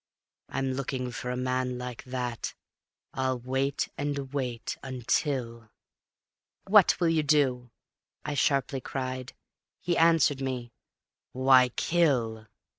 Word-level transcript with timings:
I'm 0.49 0.73
looking 0.73 1.11
for 1.11 1.29
a 1.29 1.37
man 1.37 1.77
like 1.77 2.03
that. 2.05 2.55
I'll 3.13 3.37
wait 3.37 3.87
and 3.99 4.33
wait 4.33 4.75
until..." 4.81 5.69
"What 6.67 6.99
will 6.99 7.09
you 7.09 7.21
do?" 7.21 7.69
I 8.25 8.33
sharply 8.33 8.81
cried; 8.81 9.35
he 9.79 9.95
answered 9.95 10.41
me: 10.41 10.73
"Why, 11.33 11.69
kill! 11.69 12.47